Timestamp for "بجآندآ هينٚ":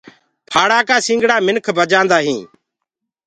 1.77-2.45